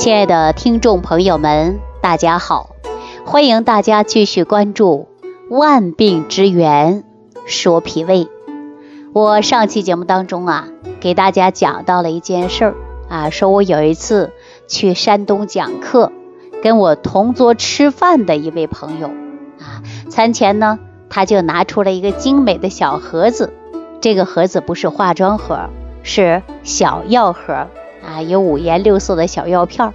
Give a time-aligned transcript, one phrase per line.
[0.00, 2.70] 亲爱的听众朋友们，大家好，
[3.26, 5.08] 欢迎大家继续关注
[5.54, 7.04] 《万病之源
[7.44, 8.24] 说脾胃》。
[9.12, 10.68] 我上期节目当中啊，
[11.00, 12.74] 给大家讲到了一件事儿
[13.10, 14.32] 啊，说我有一次
[14.68, 16.10] 去山东讲课，
[16.62, 19.08] 跟我同桌吃饭的一位朋友
[19.58, 20.78] 啊，餐前呢，
[21.10, 23.52] 他就拿出了一个精美的小盒子，
[24.00, 25.68] 这个盒子不是化妆盒，
[26.02, 27.66] 是小药盒。
[28.10, 29.94] 啊，有五颜六色的小药片儿，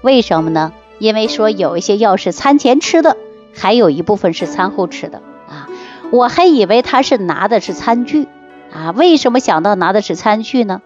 [0.00, 0.72] 为什么呢？
[0.98, 3.16] 因为说有一些药是餐前吃的，
[3.54, 5.18] 还有一部分是餐后吃的
[5.48, 5.68] 啊。
[6.10, 8.28] 我还以为他是拿的是餐具
[8.72, 10.80] 啊，为什么想到拿的是餐具呢？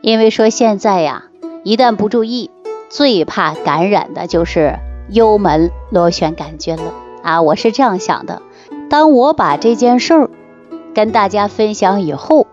[0.00, 1.24] 因为说现在呀，
[1.64, 2.50] 一旦不注意，
[2.88, 7.42] 最怕感染的就是幽门螺旋杆菌了啊。
[7.42, 8.40] 我是这样想的，
[8.88, 10.30] 当我把这件事儿
[10.94, 12.46] 跟大家分享以后，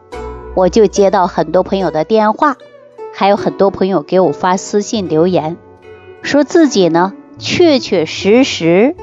[0.56, 2.58] 我就接到很多朋友的电话。
[3.20, 5.58] 还有很多朋友给我发私信留言，
[6.22, 8.96] 说自己呢确确实实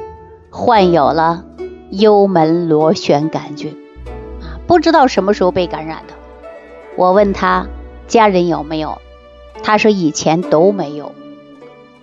[0.50, 1.44] 患有了
[1.90, 3.76] 幽门螺旋杆菌
[4.40, 6.14] 啊，不知道什么时候被感染的。
[6.94, 7.66] 我问他
[8.06, 8.98] 家人有没有，
[9.64, 11.10] 他说以前都没有。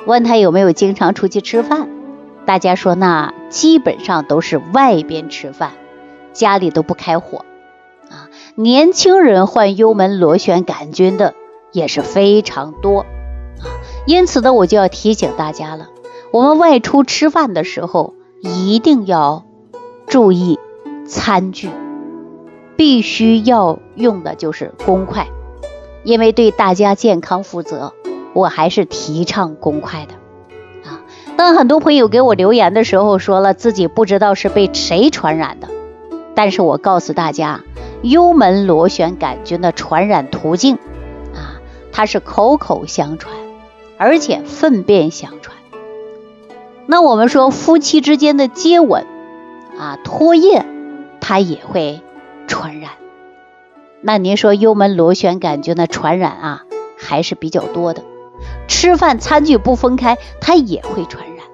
[0.06, 1.88] 问他有没有经常出去吃饭，
[2.46, 5.72] 大家说那基本上都是外边吃饭，
[6.34, 7.46] 家里都不开火
[8.10, 8.28] 啊。
[8.56, 11.36] 年轻人患幽门螺旋杆菌的。
[11.72, 13.66] 也是非常多啊，
[14.06, 15.90] 因此呢，我就要提醒大家了，
[16.32, 19.46] 我们外出吃饭的时候一定要
[20.08, 20.60] 注意
[21.08, 21.70] 餐具，
[22.76, 25.28] 必须要用的就是公筷，
[26.04, 27.94] 因为对大家健康负责，
[28.34, 30.14] 我还是提倡公筷的
[30.90, 31.02] 啊。
[31.38, 35.68] 当很多朋友给我留言的时候，说了自己不知道是被谁传染的，
[36.36, 37.62] 但是我告诉大家，
[38.02, 40.78] 幽门螺旋杆菌的传染途径。
[41.92, 43.36] 它是口口相传，
[43.98, 45.58] 而且粪便相传。
[46.88, 49.06] 那我们说夫妻之间的接吻
[49.78, 50.66] 啊、唾液，
[51.20, 52.02] 它也会
[52.48, 52.92] 传染。
[54.02, 56.64] 那您说幽门螺旋杆菌的传染啊，
[56.98, 58.04] 还是比较多的。
[58.68, 61.46] 吃饭餐具不分开，它也会传染。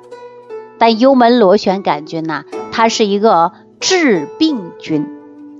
[0.79, 5.06] 但幽门螺旋杆菌呢，它是一个致病菌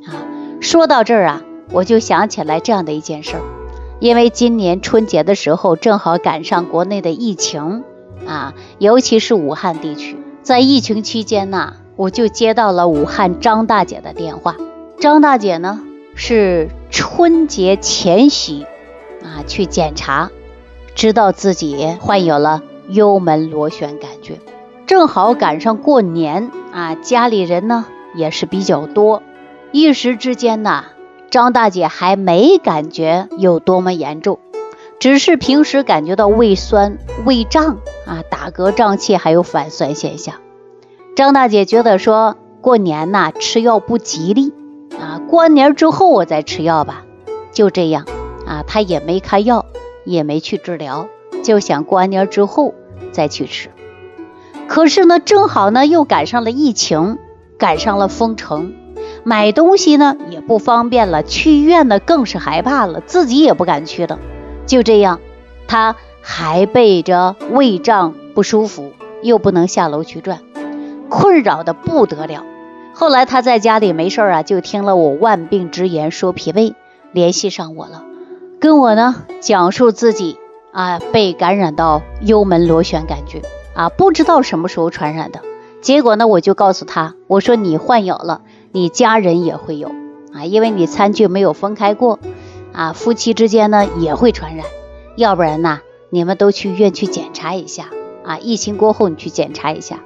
[0.06, 0.16] 啊。
[0.62, 1.41] 说到这儿啊，
[1.72, 3.41] 我就想起来这样的一件事儿。
[4.00, 7.84] 因为今年春节的时候正好赶上国内的疫情
[8.28, 14.56] 啊，尤其是武汉地区，在疫情期间呢，我就接到了武汉张大姐的电话。
[15.00, 15.81] 张大姐呢
[16.16, 18.66] 是春节前夕
[19.24, 20.29] 啊去检查，
[20.94, 24.40] 知道自己患有了幽门螺旋杆菌，
[24.85, 29.24] 正好赶上过年啊，家里人呢也是比较多，
[29.72, 30.85] 一时之间呢。
[31.30, 34.40] 张大姐还没感觉有多么严重，
[35.00, 40.36] 只是平时感觉到胃酸、胃胀啊、打嗝、胀气，还有反酸现象。
[41.16, 44.54] 张大姐觉得说过年呐吃药不吉利
[45.00, 47.04] 啊，过完年之后我再吃药吧。
[47.52, 48.06] 就这样
[48.46, 49.66] 啊，她也没开药，
[50.06, 51.08] 也没去治疗，
[51.44, 52.74] 就想过完年之后
[53.12, 53.70] 再去吃。
[54.68, 57.18] 可是呢，正好呢又赶上了疫情，
[57.58, 58.74] 赶上了封城。
[59.28, 64.20] 买东西呢也不方便了，去医院呢更是害怕了，自己也不敢去了。
[64.66, 65.20] 就这样，
[65.68, 70.40] 他还背着胃胀不舒服，又不能下楼去转，
[71.10, 72.46] 困扰的不得了。
[72.94, 76.74] 后来他在家里没事啊，就听了我万病之言说脾胃，
[77.12, 78.06] 联系上我了，
[78.62, 80.38] 跟我呢讲述自己
[80.72, 83.42] 啊被感染到幽门螺旋杆菌
[83.74, 85.42] 啊，不知道什么时候传染的。
[85.82, 88.42] 结果呢，我就告诉他，我说你患有了。
[88.78, 89.88] 你家人也会有
[90.32, 92.20] 啊，因为你餐具没有分开过
[92.74, 94.68] 啊，夫妻之间呢也会传染，
[95.16, 95.80] 要不然呢，
[96.12, 97.86] 你们都去医院去检查一下
[98.24, 100.02] 啊，疫情过后你去检查一下。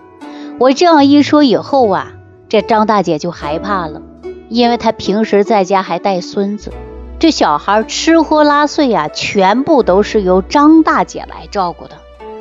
[0.58, 2.14] 我这样一说以后啊，
[2.48, 4.02] 这张大姐就害怕了，
[4.48, 6.72] 因为她平时在家还带孙子，
[7.20, 11.96] 这小孩吃喝拉睡呀，全部都是由张大姐来照顾的。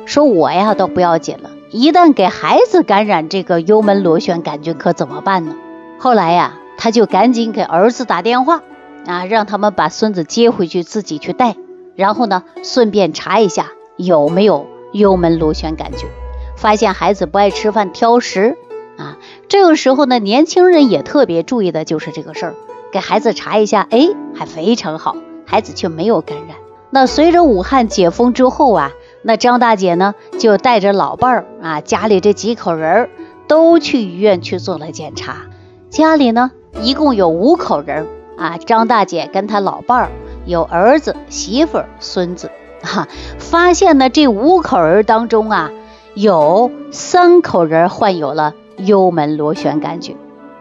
[0.05, 5.55] 说我呀倒不要紧了，一旦给孩子感染这个幽门螺旋杆菌，可怎么办呢？
[6.03, 8.63] 后来呀，他就赶紧给儿子打电话
[9.05, 11.55] 啊，让他们把孙子接回去，自己去带。
[11.95, 13.67] 然后呢，顺便查一下
[13.97, 16.09] 有没有幽门螺旋杆菌。
[16.55, 18.57] 发现孩子不爱吃饭、挑食
[18.97, 22.55] 啊，这个时候呢，年轻人也特别注意的就是这个事儿，
[22.91, 25.15] 给孩子查一下，哎，还非常好，
[25.45, 26.57] 孩子却没有感染。
[26.89, 33.09] 那随着武汉解封之后啊，那张大姐呢就带着老伴儿啊，家里这几口人儿
[33.47, 35.45] 都去医院去做了检查。
[35.91, 36.51] 家里呢，
[36.81, 38.07] 一共有五口人
[38.37, 38.57] 啊。
[38.57, 40.09] 张大姐跟她老伴儿，
[40.45, 42.49] 有儿子、媳妇、孙子
[42.81, 45.69] 哈，发现呢这五口人当中啊，
[46.15, 50.15] 有三口人患有了幽门螺旋杆菌。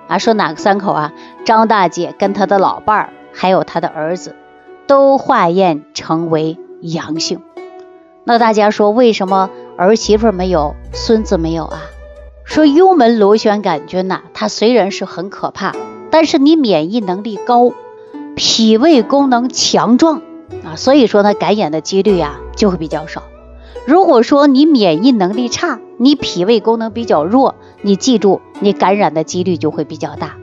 [0.08, 1.12] 啊，说哪个三口啊？
[1.44, 4.34] 张大姐跟她的老伴儿，还有她的儿子，
[4.88, 7.40] 都化验成为阳性。
[8.24, 11.82] 那大家说，为什么儿媳妇没有，孙子没有啊？
[12.50, 15.72] 说幽门螺旋杆菌呐，它虽然是很可怕，
[16.10, 17.72] 但是你免疫能力高，
[18.34, 20.20] 脾胃功能强壮
[20.64, 23.22] 啊，所以说呢，感染的几率啊就会比较少。
[23.86, 30.34] 如果说你免疫能力差，你脾胃功能比较弱，你记住，你感染的几率就会比较大。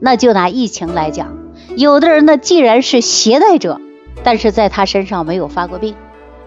[0.00, 1.38] 那就拿疫情来讲，
[1.76, 3.80] 有的人呢，既然是携带者，
[4.24, 5.94] 但是在他身上没有发过病，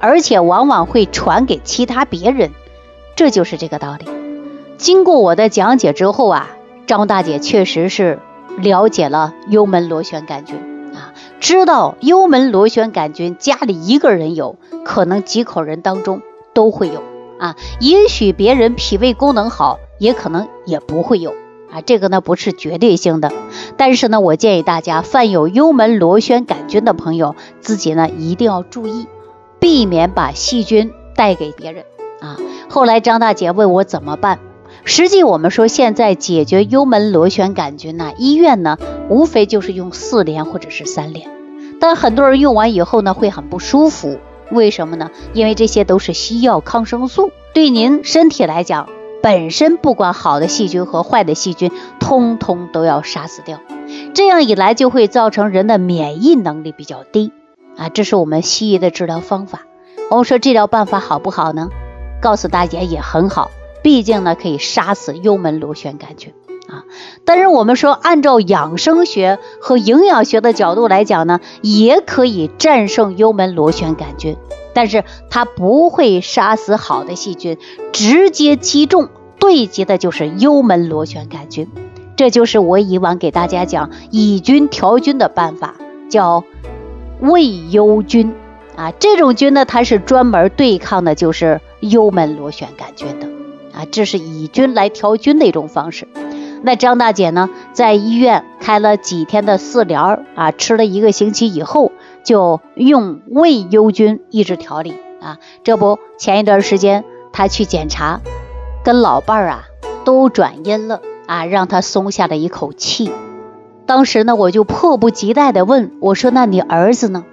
[0.01, 2.51] 而且往往会传给其他别人，
[3.15, 4.14] 这就是这个道理。
[4.77, 6.49] 经过我的讲解之后啊，
[6.85, 8.19] 张大姐确实是
[8.57, 10.57] 了解了幽门螺旋杆菌
[10.93, 16.21] 啊，知道幽门螺旋杆菌家里一个人有可能几口人当中
[16.53, 17.01] 都会有
[17.39, 21.31] 啊，也许别人脾胃功能好，也可能也不会有
[21.71, 23.31] 啊，这个呢不是绝对性的，
[23.77, 29.07] 但是呢，我建议大家犯有幽门螺旋杆菌的朋友，自己呢一定要注意，
[29.59, 31.85] 避免把细菌带给别人
[32.19, 32.37] 啊。
[32.69, 34.39] 后来张大姐问我怎么办。
[34.87, 38.77] 实际我们说，现在解决幽门螺旋杆菌呢，医院呢
[39.09, 41.27] 无非就是用四联或者是三联，
[41.79, 44.19] 但很多人用完以后呢会很不舒服，
[44.51, 45.09] 为什么呢？
[45.33, 48.87] 因为这些都是西药抗生素，对您身体来讲，
[49.23, 53.59] 本身不管好的细菌和坏的细菌，通通都要杀死掉，
[54.13, 57.31] 这样一来就会造成人的免疫能力比较低
[57.75, 59.63] 啊，这是我们西医的治疗方法。
[60.11, 61.69] 我们说治疗办法好不好呢？
[62.21, 63.49] 告诉大家也很好。
[63.85, 66.33] 毕竟呢，可以杀死幽门螺旋杆菌
[66.67, 66.85] 啊。
[67.23, 74.37] 但是我们说，按照养生学和营养学的角度来讲呢，也可以战胜幽门螺旋杆菌，
[74.73, 77.59] 但是它不会杀死好的细菌，
[77.91, 81.69] 直接击中对击的就是幽门螺旋杆菌。
[82.15, 85.75] 这就是我以往给大家讲以菌调菌的办法，
[86.09, 86.43] 叫
[87.19, 88.33] 胃幽菌
[88.75, 88.89] 啊。
[88.89, 93.34] 这种菌呢，它是专门对抗的就是幽门螺旋杆菌的。
[93.75, 96.07] 啊，这是以菌来调菌的一种方式。
[96.63, 101.91] 那张大姐呢，在医院开了几天的四联儿啊，吃了一个星期以后，
[102.23, 105.37] 就用胃幽菌一直调理啊。
[105.63, 108.21] 这不，前一段时间她去检查，
[108.83, 109.65] 跟老伴儿啊
[110.05, 113.11] 都转阴了啊，让她松下了一口气。
[113.85, 117.23] 当时呢，我就迫不及待的问我说：“那你儿子呢？”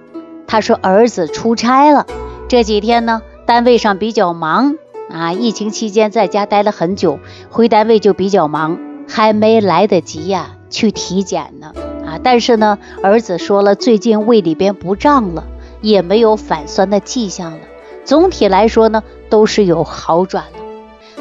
[0.45, 2.05] 他说：“儿子出差了，
[2.47, 4.75] 这几天呢，单位上比较忙。”
[5.09, 7.19] 啊，疫情期间在家待了很久，
[7.49, 11.73] 回单位就比较忙，还没来得及呀去体检呢。
[12.05, 15.45] 啊，但是呢，儿子说了，最近胃里边不胀了，
[15.81, 17.59] 也没有反酸的迹象了。
[18.05, 20.59] 总体来说呢，都是有好转了。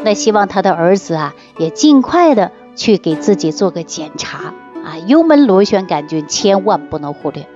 [0.03, 4.55] 那希望他的儿子啊，也尽快的去给自己做个检查
[4.85, 7.47] 啊，幽门螺旋杆菌千万不能忽略。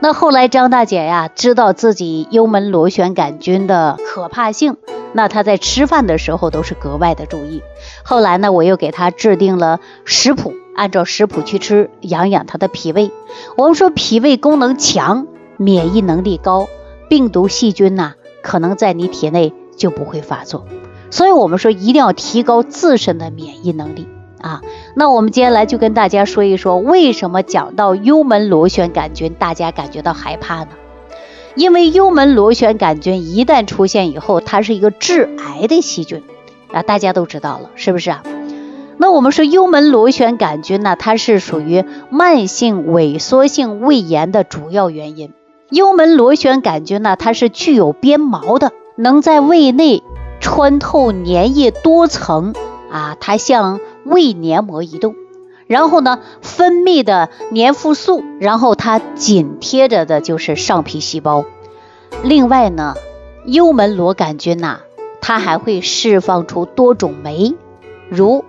[0.00, 4.76] 那后来张大姐呀，知道自己幽门螺旋杆菌的可怕性。
[5.12, 7.62] 那他在吃饭的时候都是格外的注意。
[8.02, 13.10] 后来呢，我又给他制定了食谱，按照食谱去吃，养养他的脾胃。
[13.56, 15.26] 我们说脾胃功能强，
[15.56, 16.68] 免疫能力高，
[17.08, 20.66] 病毒细菌呐，可能在你体内就不会发作。
[21.10, 24.06] 所以我们说一定要提高自身的免疫能力
[24.42, 24.60] 啊。
[24.94, 30.70] 那我们接下来就跟大家说一说，为什么讲到幽门螺旋杆菌，大家感觉到害怕呢？
[31.58, 36.22] 因为幽门螺旋杆菌一旦出现以后，它是一个致癌的细菌
[36.72, 38.22] 啊，大家都知道了，是不是啊？
[38.96, 45.32] 那我们说幽门螺旋杆菌呢，它是属于慢性萎缩性胃炎的主要原因。
[45.70, 50.04] 幽门螺旋杆菌呢，它是具有鞭毛的，能在胃内
[50.38, 52.54] 穿透粘液多层
[52.88, 55.16] 啊，它向胃黏膜移动。
[55.68, 61.44] 然后呢，分泌的粘附素，然后它紧贴着的就是上皮细胞。
[62.22, 62.94] 另外呢，
[63.44, 64.80] 幽门螺杆菌呐，
[65.20, 67.54] 它还会释放出多种酶，
[68.08, 68.44] 如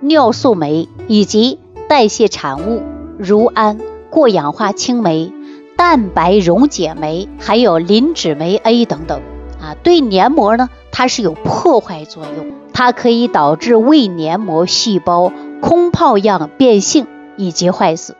[0.00, 2.82] 尿素酶以及代谢产物，
[3.18, 5.32] 如氨、过氧化氢酶、
[5.76, 9.20] 蛋白溶解酶，还有磷脂酶 A 等等。
[9.60, 15.32] 啊，对黏膜呢，它是有破坏作用，它可以导致胃黏膜细胞。
[15.66, 18.16] 空泡样变性以及坏死，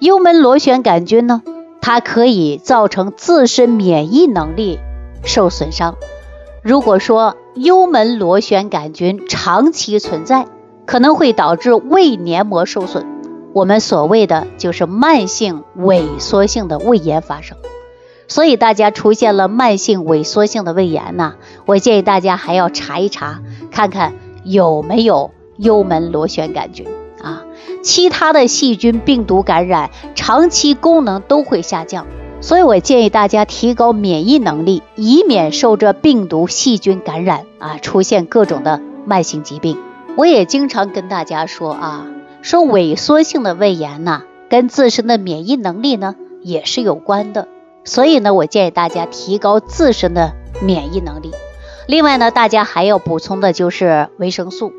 [0.00, 1.40] 幽门螺旋杆菌呢，
[1.80, 4.80] 它可以造成自身免疫能力
[5.22, 5.94] 受损伤。
[6.60, 10.46] 如果说幽门螺旋杆菌长期存在，
[10.84, 13.06] 可能会导致胃黏膜受损，
[13.52, 17.56] 我们所谓的就是慢性萎缩性的胃炎发生。
[18.26, 21.34] 所以大家出现了慢性萎缩性的胃炎呢，
[21.64, 25.30] 我建议大家还要查一查，看看有没有
[25.62, 26.86] 幽门螺旋杆菌
[27.22, 27.44] 啊。
[27.82, 32.06] 其他的细菌、病毒感染，长期功能都会下降。
[32.40, 39.78] 所以我建议大家提高免疫能力，以免受这病毒、细菌感染啊，出现各种的慢性疾病。
[40.16, 42.06] 我也经常跟大家说啊，
[42.42, 47.46] 说萎缩性的胃炎呢，跟自身的免疫能力呢也是有关的。
[47.84, 51.30] 所以呢，我建议大家提高自身的免疫能力。
[51.86, 54.72] 另外呢，大家还要补充的就是维生素，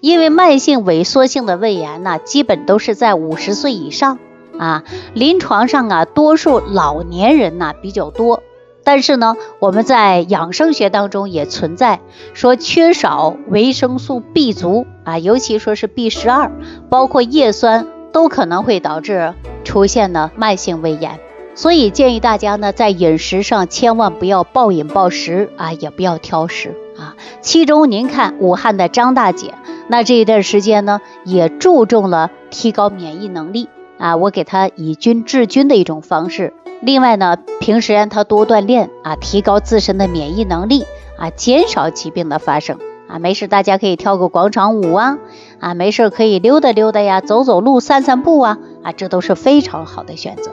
[0.00, 4.18] 因为慢性萎缩性的胃炎呢，基本都是在五十岁以上。
[4.58, 4.84] 啊，
[5.14, 8.42] 临床上啊，多数老年人呐比较多，
[8.84, 12.00] 但是呢，我们在养生学当中也存在
[12.34, 16.52] 说缺少维生素 B 族啊，尤其说是 B 十二，
[16.90, 19.32] 包括叶酸都可能会导致
[19.64, 21.20] 出现呢慢性胃炎，
[21.54, 27.16] 所以建议大家呢在饮食上千万不要暴饮暴食啊，也不要挑食啊。
[27.40, 29.54] 其中您看武汉的张大姐，
[29.88, 33.68] 那这一段时间呢也注重了提高免疫能力。
[33.98, 36.54] 啊，我给她以菌治菌的一种方式。
[36.80, 40.86] 另外呢，平时让她多锻炼啊，提高自身的免疫能力
[41.18, 42.78] 啊，减少疾病的发生
[43.08, 43.18] 啊。
[43.18, 45.18] 没事，大家可以跳个广场舞啊，
[45.58, 50.52] 啊，没事可以溜达溜达呀，走走路、散散步啊，啊，这都是非常好的选择。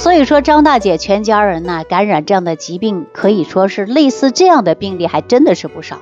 [0.00, 5.98] 所以说，张大姐全家人呢感染这样的疾病，可以说是类似这样的病例还真的是不少。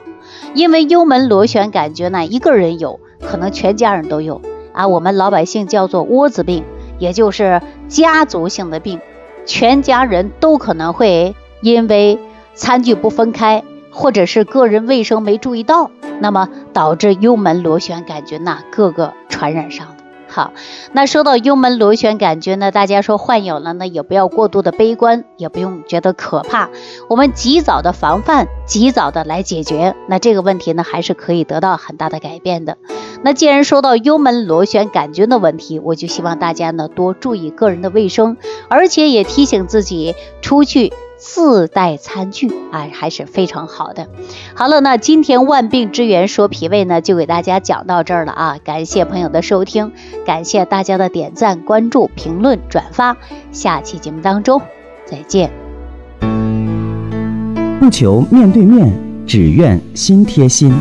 [0.54, 4.40] 因为幽门螺旋杆菌呢，一个人有可能全家人都有。
[4.72, 6.62] 啊，我们老百姓叫做窝子病，
[7.00, 9.00] 也就是家族性的病，
[9.44, 12.20] 全家人都可能会因为
[12.54, 15.90] 餐具不分开，或者是个人卫生没注意到，
[16.20, 19.97] 那么导致幽门螺旋杆菌呐，各个传染上。
[20.38, 20.52] 好，
[20.92, 26.70] 那说到幽门螺旋杆菌呢，大家说患有了呢，也不要过度的悲观，也不用觉得可怕，
[27.08, 32.78] 我们及早的防范，及早的来解决，那这个问题呢，还是可以得到很大的改变的。
[33.24, 38.36] 那既然说到幽门螺旋杆菌的问题，我就希望大家呢多注意个人的卫生，
[38.68, 44.08] 而且也提醒自己出去自带餐具啊，还是非常好的。
[44.54, 48.58] 好了，那今天万病之源说脾胃呢，就给大家讲到这儿了啊！
[48.62, 49.92] 感谢朋友的收听，
[50.24, 53.16] 感谢大家的点赞、关注、评论、转发，
[53.50, 54.62] 下期节目当中
[55.04, 55.50] 再见。
[57.80, 58.92] 不求面对面，
[59.26, 60.72] 只愿心贴心。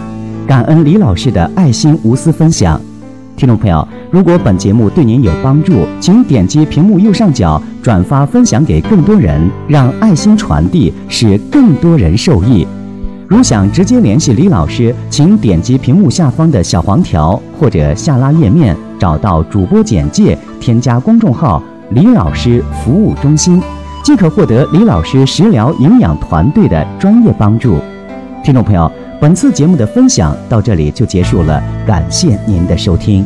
[0.47, 2.79] 感恩李老师的爱心无私分享，
[3.37, 12.67] 听众朋友，如果本节目对您有帮助，请点击屏幕右上角转发分享给更多人，让爱心传递，使更多人受益。
[13.27, 21.61] 如想直接联系李老师，请点击屏幕下方的小黄条或者下拉页面，找到主播简介，添加公众号
[21.93, 23.61] “李老师服务中心”，
[24.03, 27.77] 即可获得李老师食疗营养团队的专业帮助。
[28.43, 28.91] 听众朋友。
[29.19, 33.25] 本次节目的分享到这里就结束了，感谢您的收听。